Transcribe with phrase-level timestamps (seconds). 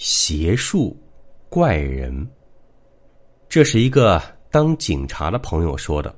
[0.00, 0.96] 邪术
[1.50, 2.26] 怪人，
[3.50, 4.18] 这是一个
[4.50, 6.16] 当警察的朋友说的，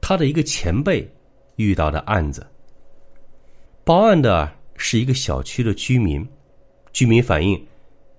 [0.00, 1.06] 他的一个前辈
[1.56, 2.46] 遇到的案子。
[3.84, 6.26] 报案的是一个小区的居民，
[6.90, 7.62] 居民反映，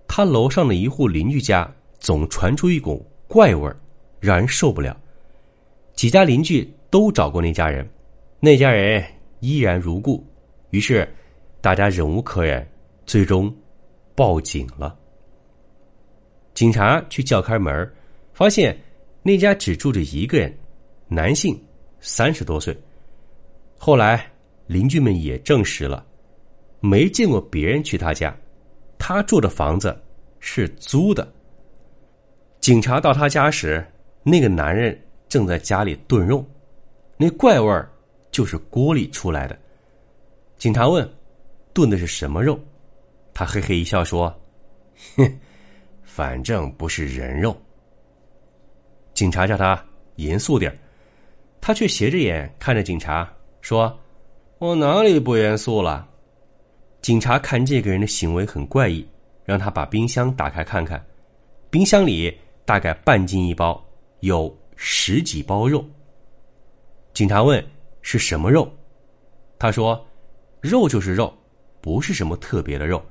[0.08, 3.76] 他楼上的一户邻居家总传出一股怪味儿，
[4.20, 4.96] 让人受不了。
[5.96, 7.90] 几家邻居都找过那家人，
[8.40, 9.04] 那家人
[9.40, 10.24] 依然如故，
[10.70, 11.12] 于是
[11.62, 12.64] 大家忍无可忍，
[13.08, 13.52] 最终
[14.14, 14.98] 报警了。
[16.60, 17.90] 警察去叫开门，
[18.34, 18.78] 发现
[19.24, 20.54] 那家只住着一个人，
[21.08, 21.58] 男性，
[22.02, 22.78] 三十多岁。
[23.78, 24.30] 后来
[24.68, 26.06] 邻居们也证实了，
[26.82, 28.38] 没见过别人去他家，
[28.98, 29.98] 他住的房子
[30.42, 31.26] 是租的。
[32.60, 33.82] 警察到他家时，
[34.22, 36.46] 那个男人正在家里炖肉，
[37.16, 37.90] 那怪味儿
[38.32, 39.58] 就是锅里出来的。
[40.58, 41.10] 警察问
[41.72, 42.60] ：“炖的是什么肉？”
[43.34, 44.38] 他嘿嘿一笑说
[45.16, 45.26] ：“哼。”
[46.12, 47.56] 反正不是人肉。
[49.14, 49.82] 警察叫他
[50.16, 50.76] 严肃点
[51.62, 53.96] 他却斜着眼看着警察说
[54.58, 56.10] ：“我哪里不严肃了？”
[57.00, 59.08] 警察看这个人的行为很怪异，
[59.46, 61.02] 让他把冰箱打开看看。
[61.70, 62.36] 冰箱里
[62.66, 63.82] 大概半斤一包，
[64.22, 65.86] 有十几包肉。
[67.14, 67.64] 警察问
[68.02, 68.70] ：“是什么肉？”
[69.60, 70.04] 他说
[70.60, 71.32] ：“肉就是肉，
[71.82, 73.02] 不是什么特别的肉。”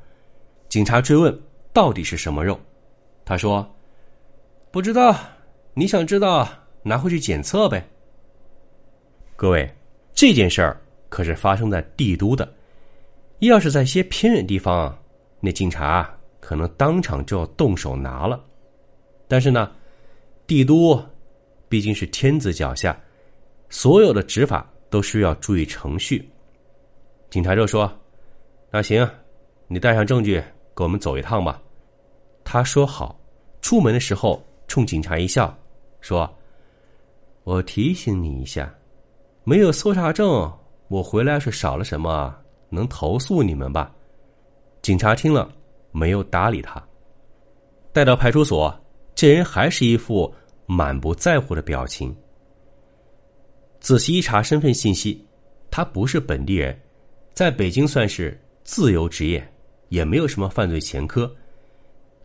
[0.68, 1.38] 警察追问
[1.72, 2.58] ：“到底是什么肉？”
[3.28, 3.76] 他说
[4.72, 5.14] ：“不知道，
[5.74, 6.48] 你想知道，
[6.82, 7.86] 拿回去检测呗。”
[9.36, 9.70] 各位，
[10.14, 10.80] 这件事儿
[11.10, 12.50] 可是发生在帝都的，
[13.40, 14.98] 要是在些偏远地方，
[15.40, 18.42] 那警察可能当场就要动手拿了。
[19.28, 19.70] 但是呢，
[20.46, 20.98] 帝都
[21.68, 22.98] 毕竟是天子脚下，
[23.68, 26.26] 所有的执法都需要注意程序。
[27.28, 27.92] 警察就说
[28.72, 29.06] ：“那行，
[29.66, 31.60] 你带上证据，跟我们走一趟吧。”
[32.50, 33.14] 他说好。
[33.60, 35.54] 出门的时候，冲警察一笑，
[36.00, 36.26] 说
[37.44, 38.74] ：“我提醒你一下，
[39.44, 40.50] 没有搜查证，
[40.88, 42.34] 我回来是少了什么，
[42.70, 43.94] 能投诉你们吧？”
[44.80, 45.52] 警察听了，
[45.92, 46.82] 没有搭理他。
[47.92, 48.74] 带到派出所，
[49.14, 50.34] 这人还是一副
[50.64, 52.16] 满不在乎的表情。
[53.78, 55.22] 仔细一查身份信息，
[55.70, 56.80] 他不是本地人，
[57.34, 59.46] 在北京算是自由职业，
[59.90, 61.30] 也没有什么犯罪前科，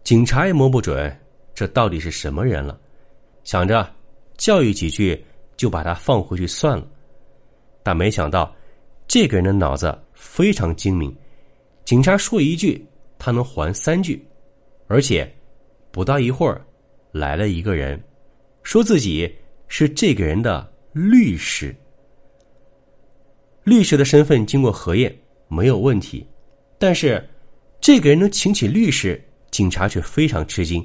[0.03, 1.19] 警察也摸不准。
[1.55, 2.79] 这到底是什么人了？
[3.43, 3.87] 想着
[4.37, 5.23] 教育几句
[5.55, 6.87] 就把他放回去算了，
[7.83, 8.55] 但没想到
[9.07, 11.15] 这个人的脑子非常精明。
[11.85, 12.83] 警察说一句，
[13.19, 14.25] 他能还三句，
[14.87, 15.31] 而且
[15.91, 16.59] 不到一会儿
[17.11, 18.01] 来了一个人，
[18.63, 19.31] 说自己
[19.67, 21.75] 是这个人的律师。
[23.63, 25.15] 律师的身份经过核验
[25.47, 26.25] 没有问题，
[26.79, 27.23] 但是
[27.79, 30.83] 这个人能请起律师，警察却非常吃惊。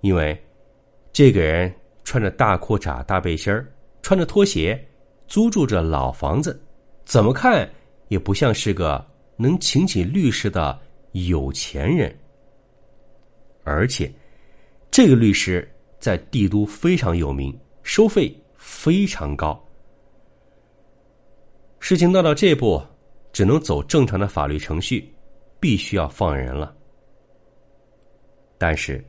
[0.00, 0.34] 因为
[1.12, 1.70] 这个人
[2.04, 3.70] 穿着大裤衩、大背心儿，
[4.00, 4.82] 穿着拖鞋，
[5.26, 6.58] 租住着老房子，
[7.04, 7.68] 怎么看
[8.08, 9.04] 也不像是个
[9.36, 10.78] 能请起律师的
[11.12, 12.16] 有钱人。
[13.62, 14.10] 而且，
[14.90, 19.62] 这个律师在帝都非常有名，收费非常高。
[21.78, 22.82] 事情闹到这步，
[23.32, 25.12] 只能走正常的法律程序，
[25.60, 26.75] 必须要放人了。
[28.58, 29.04] 但是。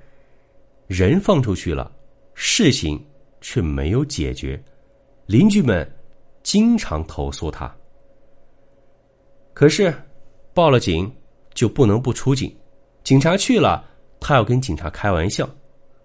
[0.88, 1.92] 人放出去了，
[2.34, 2.98] 事情
[3.42, 4.58] 却没有解决，
[5.26, 5.86] 邻居们
[6.44, 7.76] 经常投诉他。
[9.54, 9.94] 可是
[10.54, 11.14] 报了警
[11.54, 12.56] 就不能不出警，
[13.04, 13.84] 警察去了，
[14.18, 15.50] 他要跟警察开玩笑，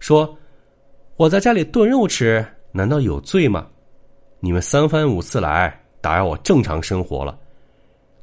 [0.01, 0.37] 说
[1.15, 3.69] ：“我在家里炖肉吃，难道有罪吗？
[4.41, 7.39] 你们三番五次来打扰我正常生活了。”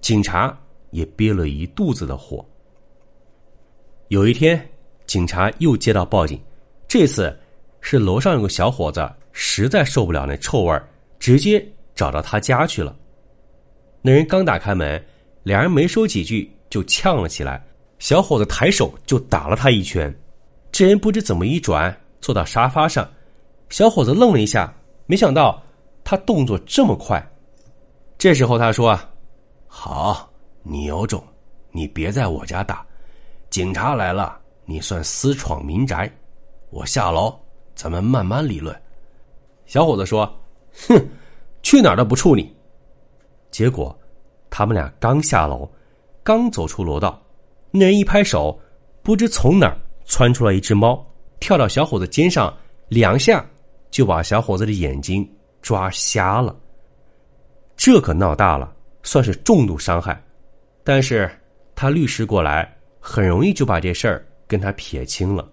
[0.01, 0.59] 警察
[0.91, 2.45] 也憋了一肚子的火。
[4.09, 4.69] 有一天，
[5.09, 6.39] 警察又接到报警。
[6.87, 7.35] 这次
[7.81, 10.81] 是楼上有个小伙子实在受不了那臭味
[11.17, 12.95] 直接找到他家去了。
[14.03, 15.03] 那人刚打开门，
[15.41, 17.59] 两人没说几句就呛了起来。
[17.97, 20.15] 小伙子抬手就打了他一拳，
[20.71, 23.09] 这人不知怎么一转坐到沙发上。
[23.69, 24.71] 小伙子愣了一下，
[25.07, 25.59] 没想到
[26.03, 27.19] 他动作这么快。
[28.15, 28.97] 这时候他说
[29.65, 30.31] ：“好，
[30.61, 31.23] 你有种，
[31.71, 32.85] 你别在我家打，
[33.49, 34.38] 警察来了，
[34.69, 36.07] 你算私闯民宅。
[36.69, 37.33] 我下楼，
[37.73, 38.79] 咱们慢慢理论。”
[39.65, 40.31] 小伙子说
[40.87, 41.09] ：“哼，
[41.63, 42.55] 去哪儿都不处你。”
[43.49, 43.99] 结果，
[44.47, 45.67] 他们俩刚下楼，
[46.21, 47.19] 刚走出楼道，
[47.71, 48.59] 那人一拍手，
[49.01, 49.75] 不知从哪儿
[50.05, 51.03] 窜出来一只猫，
[51.39, 52.55] 跳到小伙子肩上，
[52.89, 53.43] 两下
[53.89, 55.27] 就把小伙子的眼睛
[55.63, 56.55] 抓瞎了。
[57.75, 60.23] 这可闹大了，算是重度伤害。
[60.83, 61.27] 但是
[61.73, 65.49] 他律师过来，很容易就把这事儿跟他撇清了。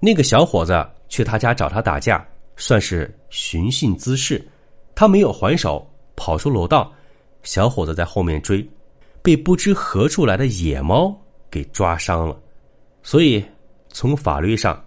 [0.00, 2.26] 那个小伙子去他家找他打架。
[2.56, 4.46] 算是寻衅滋事，
[4.94, 6.92] 他没有还手，跑出楼道，
[7.42, 8.68] 小伙子在后面追，
[9.22, 11.18] 被不知何处来的野猫
[11.50, 12.38] 给抓伤了。
[13.02, 13.42] 所以
[13.88, 14.84] 从法律上，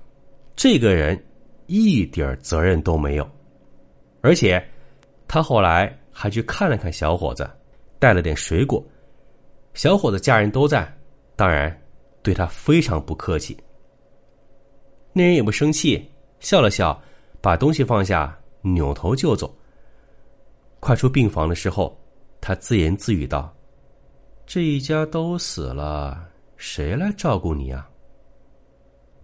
[0.55, 1.19] 这个人
[1.65, 3.27] 一点责任都没有。
[4.21, 4.63] 而且
[5.27, 7.49] 他后来还去看了看小伙子，
[7.97, 8.85] 带了点水果。
[9.73, 10.87] 小伙子家人都在，
[11.35, 11.75] 当然
[12.23, 13.55] 对他非常不客气。
[15.11, 16.09] 那人也不生气，
[16.39, 16.99] 笑了笑。
[17.41, 19.53] 把东西放下，扭头就走。
[20.79, 21.93] 快出病房的时候，
[22.39, 23.53] 他自言自语道
[24.47, 26.25] ：“这一家都死了，
[26.55, 27.89] 谁来照顾你啊？”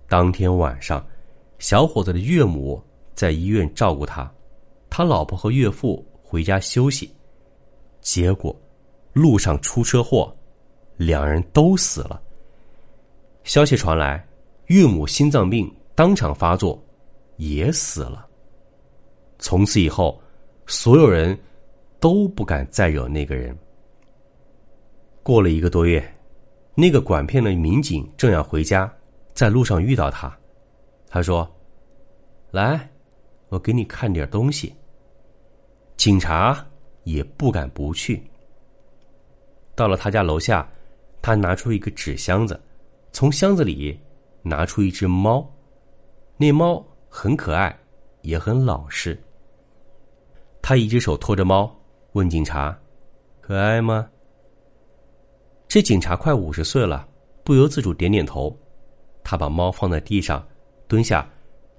[0.09, 1.01] 当天晚上，
[1.59, 2.83] 小伙子的岳母
[3.15, 4.29] 在医院照顾他，
[4.89, 7.09] 他老婆和岳父回家休息。
[8.01, 8.53] 结果，
[9.13, 10.35] 路上出车祸，
[10.97, 12.21] 两人都死了。
[13.43, 14.25] 消息传来，
[14.67, 16.81] 岳母心脏病当场发作。
[17.39, 18.27] 也死了。
[19.37, 20.21] 从此以后，
[20.67, 21.39] 所有人
[21.97, 23.57] 都不敢再惹那个人。
[25.23, 26.03] 过了一个多月，
[26.75, 28.93] 那个管片的民警正要回家，
[29.33, 30.37] 在路上遇到他，
[31.07, 31.49] 他说
[32.51, 32.89] ：“来，
[33.47, 34.75] 我给你看点东西。”
[35.95, 36.67] 警察
[37.05, 38.21] 也不敢不去。
[39.75, 40.69] 到了他家楼下，
[41.21, 42.59] 他拿出一个纸箱子，
[43.11, 43.99] 从箱子里
[44.41, 45.49] 拿出一只猫，
[46.37, 46.85] 那猫。
[47.11, 47.75] 很可爱，
[48.21, 49.19] 也很老实。
[50.61, 51.75] 他一只手托着猫，
[52.11, 52.79] 问警察
[53.41, 54.07] ：“可爱吗？”
[55.67, 57.09] 这警察快五十岁了，
[57.43, 58.55] 不由自主点点头。
[59.23, 60.47] 他把猫放在地上，
[60.87, 61.27] 蹲下，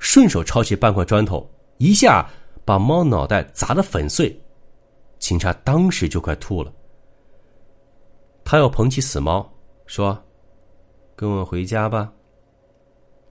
[0.01, 1.49] 顺手抄起半块砖头，
[1.79, 2.29] 一下
[2.65, 4.37] 把猫脑袋砸得粉碎。
[5.21, 6.73] 警察当时就快吐了。
[8.45, 9.49] 他又捧起死猫，
[9.87, 10.21] 说
[11.21, 12.11] ：“跟我回家吧。”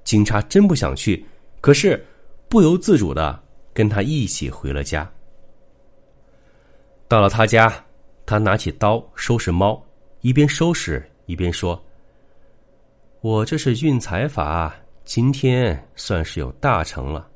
[0.06, 1.26] 警察真不想去。
[1.60, 2.06] 可是，
[2.48, 3.42] 不由自主的
[3.74, 5.12] 跟他一起回了家。
[7.08, 7.84] 到了他家，
[8.28, 9.84] 他拿起刀收拾猫，
[10.22, 11.82] 一边收拾一边说
[13.22, 17.28] ：“我这是运财法，今天算是有大成了。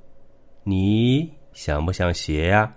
[0.61, 2.71] 你想不想学呀？”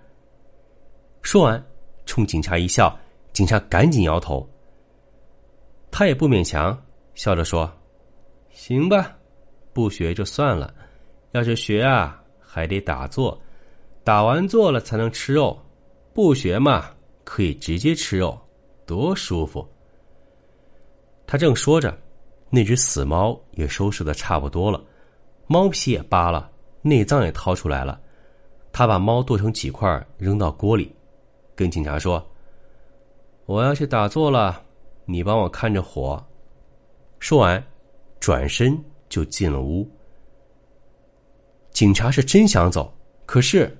[1.20, 1.62] 说完，
[2.06, 2.98] 冲警察一笑，
[3.34, 4.48] 警察赶紧摇头。
[5.90, 6.76] 他也不勉强，
[7.16, 7.68] 笑着说
[8.54, 9.16] ：“行吧，
[9.72, 10.72] 不学就算了。”
[11.32, 13.38] 要是学啊，还得打坐，
[14.04, 15.58] 打完坐了才能吃肉。
[16.14, 16.90] 不学嘛，
[17.24, 18.38] 可以直接吃肉，
[18.86, 19.66] 多舒服。
[21.26, 21.98] 他正说着，
[22.48, 24.82] 那只死猫也收拾的差不多了，
[25.46, 26.50] 猫皮也扒了，
[26.82, 28.00] 内脏也掏出来了。
[28.72, 30.94] 他把猫剁成几块，扔到锅里，
[31.54, 32.24] 跟警察说
[33.46, 34.62] ：“我要去打坐了，
[35.06, 36.22] 你帮我看着火。”
[37.18, 37.62] 说完，
[38.20, 39.88] 转身就进了屋。
[41.70, 42.92] 警察是真想走，
[43.26, 43.76] 可是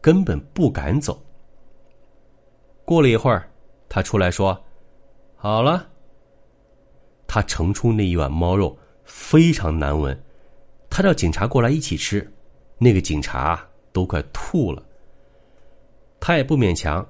[0.00, 1.22] 根本不敢走。
[2.84, 3.48] 过了一会儿，
[3.88, 4.58] 他出来说
[5.36, 5.88] ：“好了。”
[7.26, 10.20] 他盛出那一碗猫肉，非常难闻。
[10.90, 12.28] 他叫警察过来一起吃，
[12.78, 14.82] 那个警察都快吐了。
[16.18, 17.06] 他也不勉强，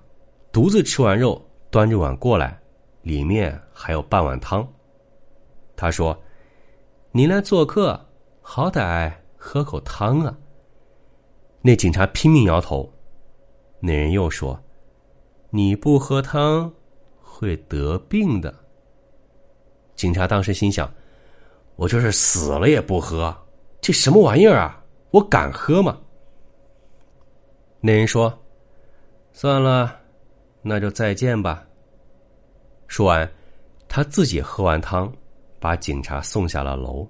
[0.52, 2.60] 独自吃完肉，端着碗过来，
[3.02, 4.66] 里面还有半碗汤。
[5.80, 6.14] 他说
[7.10, 7.98] ：“您来做客，
[8.42, 9.10] 好歹。”
[9.42, 10.36] 喝口汤啊！
[11.62, 12.92] 那警察拼命摇头。
[13.80, 14.62] 那人又说
[15.48, 16.70] ：“你不喝汤，
[17.22, 18.54] 会得病的。”
[19.96, 20.92] 警察当时心想
[21.76, 23.34] ：“我就是死了也不喝，
[23.80, 24.84] 这什么玩意儿啊？
[25.10, 25.98] 我敢喝吗？”
[27.80, 28.38] 那人说
[29.32, 29.98] ：“算了，
[30.60, 31.66] 那就再见吧。”
[32.88, 33.32] 说完，
[33.88, 35.10] 他自己喝完汤，
[35.60, 37.06] 把警察送下了楼。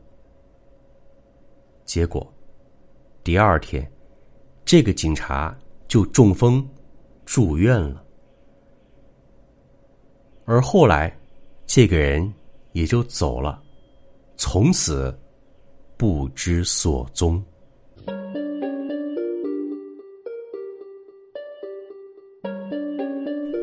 [1.84, 2.30] 结果，
[3.24, 3.90] 第二天，
[4.64, 5.56] 这个警察
[5.88, 6.68] 就中风
[7.24, 8.04] 住院了。
[10.44, 11.16] 而后来，
[11.64, 12.32] 这个人
[12.72, 13.62] 也就走了，
[14.36, 15.16] 从此
[15.96, 17.42] 不知所踪。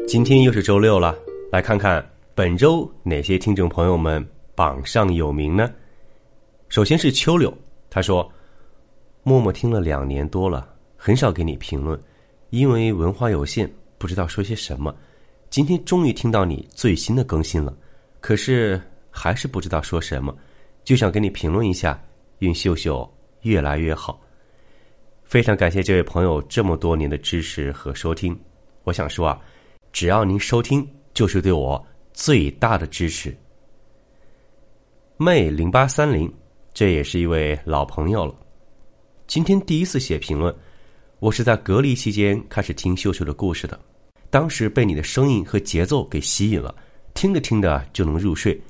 [0.07, 1.13] 今天又是周六了，
[1.51, 4.25] 来看看本周哪些听众朋友们
[4.57, 5.71] 榜上有名呢？
[6.67, 7.55] 首先是秋柳，
[7.91, 8.27] 他说
[9.21, 12.01] ：“默默听了两年多了，很少给你评论，
[12.49, 14.95] 因为文化有限，不知道说些什么。
[15.51, 17.71] 今天终于听到你最新的更新了，
[18.19, 20.35] 可是还是不知道说什么，
[20.83, 22.01] 就想给你评论一下，
[22.39, 23.07] 愿秀秀
[23.41, 24.19] 越来越好。”
[25.23, 28.35] 非常感谢这位朋友这么多年的支持和收听。
[28.85, 29.39] 我想说啊，
[29.91, 30.83] 只要您收听，
[31.13, 33.37] 就是对我最大的支持。
[35.19, 36.31] 妹零八三零，
[36.75, 38.35] 这也是一位老朋友了。
[39.25, 40.55] 今天第一次写评论，
[41.17, 43.79] 我是在隔离期间开始听秀秀的故事的，
[44.29, 46.75] 当时被你的声音和节奏给吸引了，
[47.15, 48.61] 听着听着就能入睡。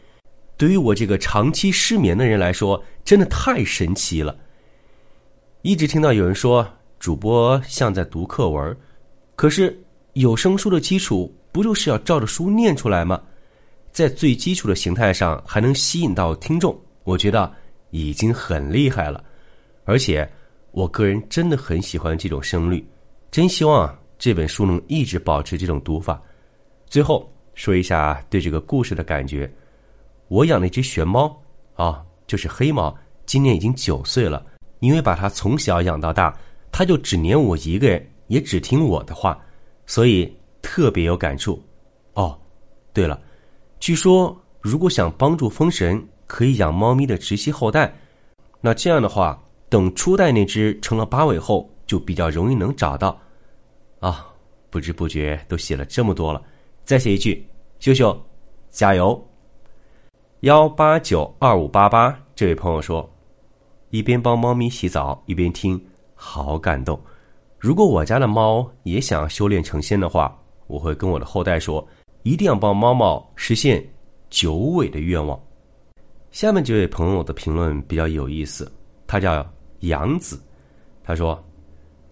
[0.55, 4.33] 对于我这个长期失眠的人来说，真的太神奇了。
[5.63, 6.65] 一直听到有人说
[6.97, 8.77] 主播像在读课文，
[9.35, 9.77] 可是
[10.13, 13.21] 有声书的基础不就是要照着书念出来吗？
[13.97, 17.51] 在最基础的形态上还能吸引到听众，我觉得
[17.89, 19.23] 已经很厉害了。
[19.85, 20.29] 而且
[20.69, 22.87] 我个人真的很喜欢这种声律，
[23.31, 26.21] 真希望这本书能一直保持这种读法。
[26.85, 29.51] 最后说一下对这个故事的感觉，
[30.27, 31.35] 我养了一只玄猫
[31.73, 34.45] 啊，就是黑猫，今年已经九岁了。
[34.77, 36.37] 因为把它从小养到大，
[36.71, 39.43] 它就只黏我一个人，也只听我的话，
[39.87, 41.59] 所以特别有感触。
[42.13, 42.39] 哦，
[42.93, 43.19] 对了，
[43.79, 47.93] 据说如果想帮助封神，可以养猫咪的直系后代。
[48.59, 53.17] 那这样的话，等初代那只成了八尾后，就比较容易能找到。
[53.99, 54.27] 啊，
[54.69, 56.41] 不知不觉都写了这么多了，
[56.83, 57.47] 再写一句，
[57.79, 58.19] 秀秀，
[58.69, 59.23] 加油！
[60.41, 63.09] 幺八九二五八八，这位朋友说。
[63.89, 65.81] 一边帮猫咪洗澡一边听，
[66.13, 66.99] 好感动。
[67.57, 71.87] 如果我家的猫也想修炼成仙的话，我会跟我的后代说，
[72.27, 73.81] 一定要帮猫猫实现
[74.29, 75.39] 九尾的愿望。
[76.31, 78.69] 下面这位朋友的评论比较有意思，
[79.07, 80.37] 他叫杨子，
[81.05, 81.41] 他说：“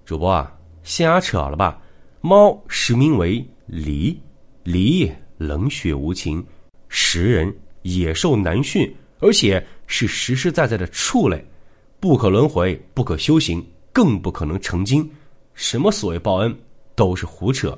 [0.06, 1.82] 主播啊，瞎扯了吧？
[2.22, 4.16] 猫实名为狸，
[4.64, 6.44] 狸冷血无情，
[6.88, 11.46] 食人，野兽难驯，而且是实实在在的畜类。”
[12.00, 15.10] 不可轮回，不可修行，更不可能成精。
[15.56, 16.56] 什么所谓报恩，
[16.96, 17.78] 都是胡扯。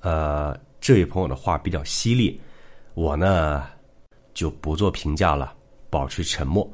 [0.00, 2.40] 呃，这位朋友的话比较犀利，
[2.94, 3.64] 我呢
[4.34, 5.54] 就不做评价了，
[5.88, 6.68] 保持沉默。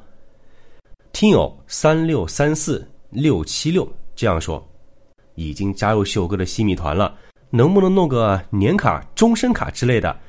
[1.13, 4.67] 听友三六三四六七六这样说：
[5.35, 7.15] 已经加入秀哥的西米团了，
[7.51, 10.19] 能不能弄个年卡、终身卡之类的？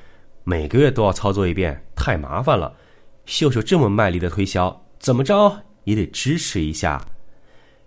[0.45, 2.77] 每个月都要操作一遍，太麻烦了。
[3.25, 5.59] 秀秀这么卖力的推销，怎么着？
[5.85, 7.03] 也得支持一下。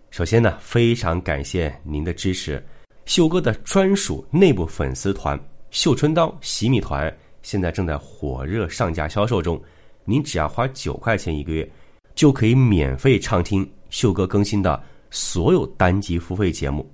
[0.10, 2.66] 首先呢，非常感谢您的支持。
[3.06, 5.40] 秀哥的专属内部粉丝团
[5.74, 7.12] “绣春刀洗米团”
[7.42, 9.60] 现在正在火热上架销售中。
[10.06, 11.68] 您只要花九块钱一个月，
[12.13, 16.88] 就可以免费畅听秀哥更新的所有单集付费节目，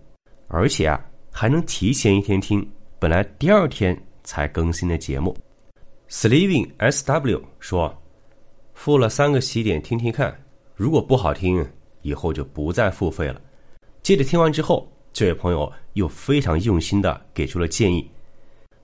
[0.47, 2.65] 而且啊，还能提前一天听
[2.99, 5.35] 本来第二天才更新的节目。
[6.09, 7.93] Sleeping S W 说
[8.73, 10.33] ：“付了三个喜点，听听看。”
[10.73, 11.67] 如果不好听，
[12.01, 13.41] 以后就不再付费了。
[14.01, 18.09] 接着听完之后，这位朋友又非常用心的给出了建议。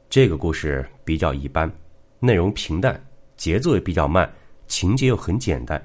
[0.09, 1.71] 这个故事比较一般，
[2.19, 2.99] 内容平淡，
[3.35, 4.31] 节奏也比较慢，
[4.67, 5.83] 情节又很简单，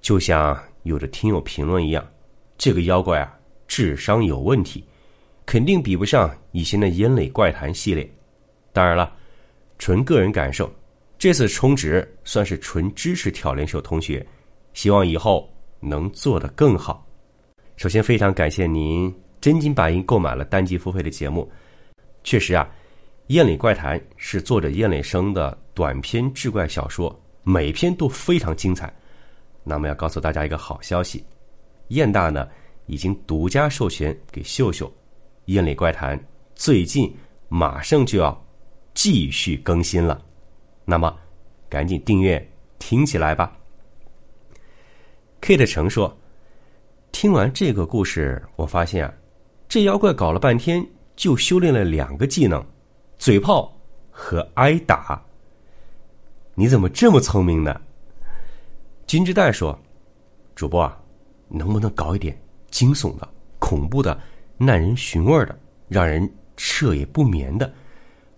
[0.00, 2.06] 就像有的听友评论一样，
[2.58, 4.84] 这个妖怪啊智商有问题，
[5.46, 8.08] 肯定比不上以前的烟垒怪谈系列。
[8.72, 9.12] 当然了，
[9.78, 10.70] 纯个人感受，
[11.18, 14.26] 这次充值算是纯支持挑帘秀同学。
[14.74, 15.46] 希望以后
[15.80, 17.06] 能做得更好。
[17.76, 21.50] 首先，非常感谢您真金白银购买了单集付费的节目。
[22.24, 22.66] 确实啊，
[23.28, 28.92] 《燕岭怪谈》是作者燕里生的短篇志怪小说，每篇都非常精彩。
[29.62, 31.24] 那么，要告诉大家一个好消息：
[31.88, 32.48] 燕大呢
[32.86, 34.88] 已经独家授权给秀秀，
[35.46, 36.18] 《燕岭怪谈》
[36.56, 37.14] 最近
[37.48, 38.44] 马上就要
[38.92, 40.20] 继续更新了。
[40.84, 41.16] 那么，
[41.68, 42.44] 赶紧订阅
[42.80, 43.56] 听起来吧。
[45.40, 46.14] Kate 成说
[47.12, 49.14] ：“听完这个故事，我发现啊，
[49.68, 52.64] 这妖怪搞了半天就修炼了两个技能，
[53.22, 53.72] 嘴炮
[54.10, 55.24] 和挨打。
[56.56, 57.80] 你怎么这么聪明呢？”
[59.06, 59.78] 金之代说
[60.56, 61.00] ：“主播啊，
[61.46, 62.36] 能不能搞一点
[62.68, 63.28] 惊悚的、
[63.60, 64.20] 恐怖的、
[64.58, 67.72] 耐人寻味的、让人彻夜不眠的？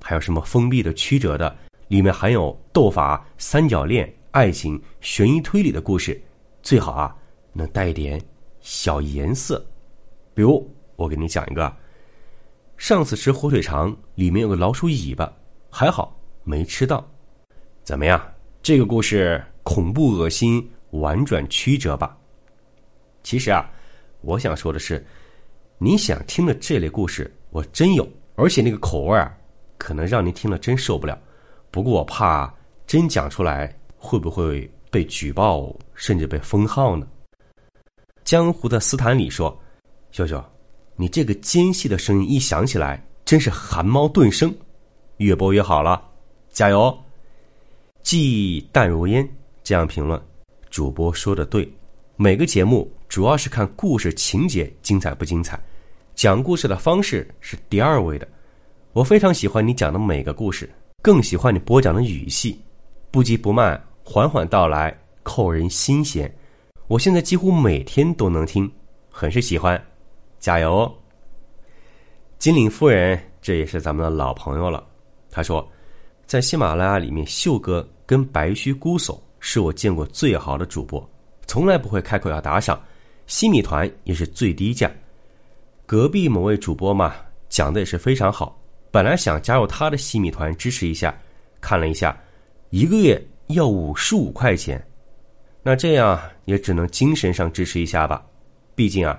[0.03, 1.57] 还有什么封闭的、曲折的，
[1.89, 6.23] 里面含有斗法、三角恋、爱情、悬疑推理的故事？”
[6.61, 7.17] 最好啊，
[7.55, 8.21] 能带一点
[8.61, 9.65] 小颜色，
[10.35, 11.75] 比如我给你讲一个，
[12.77, 15.33] 上次吃火腿肠里面有个老鼠尾巴，
[15.71, 17.05] 还好没吃到，
[17.83, 18.21] 怎么样？
[18.63, 22.17] 这个故事恐怖、恶心、婉转曲折吧？
[23.23, 23.71] 其实啊，
[24.21, 25.05] 我想说的是，
[25.79, 29.35] 你想听的这类故事，我真有，而且那个口味啊，
[29.79, 31.19] 可能让您听了真受不了。
[31.71, 32.53] 不过我怕
[32.87, 37.07] 真讲出来，会不会被举报，甚至被封号呢？
[38.25, 39.59] 江湖的斯坦李说
[40.11, 40.43] ：“秀秀，
[40.97, 44.55] 你这个尖细的声音一响起来，真是寒猫顿生。
[45.19, 46.03] 越播越好了，
[46.51, 46.97] 加油！”
[48.03, 49.29] 记忆淡如烟
[49.63, 50.21] 这样评论，
[50.71, 51.69] 主播说的对。
[52.17, 55.59] 每个节目主要是看故事情节精彩不精彩，
[56.15, 58.29] 讲故事的方式是第二位的。
[58.93, 60.71] 我非常喜欢你讲的每个故事，
[61.03, 62.61] 更喜欢你播讲的语气，
[63.11, 66.33] 不急不慢，缓缓道来，扣人心弦。
[66.87, 68.71] 我现在几乎每天都能听，
[69.11, 69.83] 很是喜欢。
[70.45, 70.81] 加油！
[70.81, 70.95] 哦！
[72.39, 74.87] 金陵夫人，这也是咱们的老朋友了。
[75.31, 75.67] 他说，
[76.27, 77.89] 在喜马拉雅里面，秀哥。
[78.07, 81.03] 跟白须姑叟是我见过最好的主播，
[81.47, 82.79] 从来不会开口要打赏，
[83.27, 84.93] 西米团也是最低价。
[85.87, 87.15] 隔壁某位主播嘛，
[87.49, 88.61] 讲的也是非常好，
[88.91, 91.19] 本来想加入他的西米团支持一下，
[91.63, 92.15] 看了一下，
[92.69, 94.87] 一个月要五十五块钱，
[95.63, 98.23] 那这样也只能精神上支持一下吧。
[98.75, 99.19] 毕竟啊，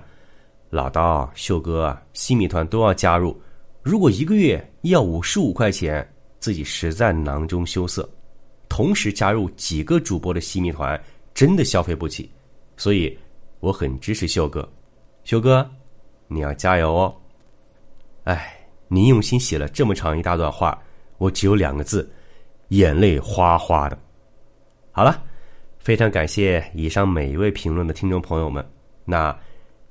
[0.70, 3.40] 老刀、秀哥、西米团都要加入，
[3.82, 6.06] 如果一个月要五十五块钱，
[6.38, 8.08] 自己实在囊中羞涩。
[8.68, 11.00] 同时加入几个主播的西米团，
[11.32, 12.30] 真的消费不起，
[12.76, 13.16] 所以
[13.60, 14.68] 我很支持秀哥。
[15.24, 15.68] 秀哥，
[16.26, 17.14] 你要加油哦！
[18.24, 18.58] 哎，
[18.88, 20.76] 您用心写了这么长一大段话，
[21.18, 22.10] 我只有两个字：
[22.68, 23.98] 眼泪哗哗的。
[24.90, 25.22] 好了，
[25.78, 28.64] 非常感谢以上每一位评论的听众朋友们。
[29.04, 29.34] 那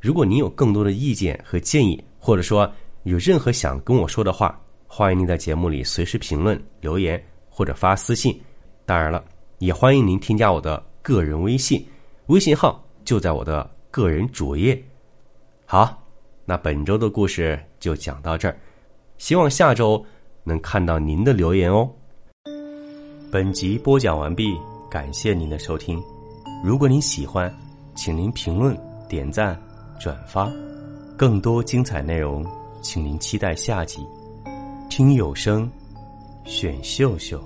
[0.05, 2.71] 如果您有更多的意见和建议，或者说
[3.05, 7.19] 有任何想跟我说的话，欢迎您在节目里随时评论留言
[7.49, 8.39] 或者发私信。
[8.85, 9.25] 当然了，
[9.57, 11.83] 也欢迎您添加我的个人微信，
[12.27, 14.79] 微信号就在我的个人主页。
[15.65, 16.07] 好，
[16.45, 18.55] 那本周的故事就讲到这儿，
[19.17, 20.05] 希望下周
[20.43, 21.89] 能看到您的留言哦。
[23.31, 24.55] 本集播讲完毕，
[24.87, 25.99] 感谢您的收听。
[26.63, 27.51] 如果您喜欢，
[27.95, 28.77] 请您评论、
[29.09, 29.59] 点赞、
[29.99, 30.51] 转发。
[31.17, 32.45] 更多精彩内容，
[32.81, 34.05] 请您期待下集。
[34.89, 35.69] 听有声，
[36.45, 37.41] 选秀秀。